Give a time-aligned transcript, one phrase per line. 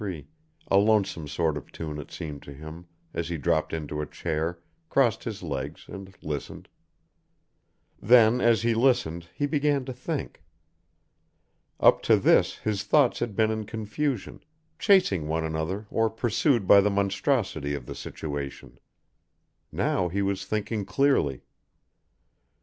[0.01, 0.25] 3,
[0.71, 4.57] a lonesome sort of tune it seemed to him, as he dropped into a chair,
[4.89, 6.67] crossed his legs and listened.
[8.01, 10.41] Then as he listened he began to think.
[11.79, 14.41] Up to this his thoughts had been in confusion,
[14.79, 18.79] chasing one another or pursued by the monstrosity of the situation.
[19.71, 21.43] Now he was thinking clearly.